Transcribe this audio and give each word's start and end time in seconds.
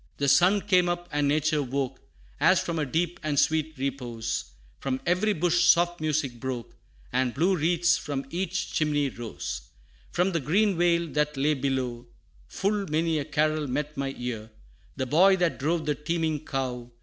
The 0.17 0.27
sun 0.27 0.61
came 0.61 0.89
up, 0.89 1.07
and 1.11 1.27
nature 1.27 1.61
woke, 1.61 1.99
As 2.39 2.59
from 2.59 2.79
a 2.79 2.87
deep 2.87 3.19
and 3.21 3.37
sweet 3.39 3.75
repose; 3.77 4.45
From 4.79 4.99
every 5.05 5.31
bush 5.31 5.65
soft 5.65 6.01
music 6.01 6.39
broke, 6.39 6.75
And 7.13 7.35
blue 7.35 7.55
wreaths 7.55 7.97
from 7.97 8.25
each 8.31 8.73
chimney 8.73 9.09
rose. 9.09 9.61
From 10.09 10.31
the 10.31 10.39
green 10.39 10.75
vale 10.75 11.05
that 11.09 11.37
lay 11.37 11.53
below. 11.53 12.07
Full 12.47 12.87
many 12.87 13.19
a 13.19 13.25
carol 13.25 13.67
met 13.67 13.95
my 13.95 14.15
ear; 14.17 14.49
The 14.95 15.05
boy 15.05 15.35
that 15.35 15.59
drove 15.59 15.85
the 15.85 15.93
teeming 15.93 16.45
cow. 16.45 16.89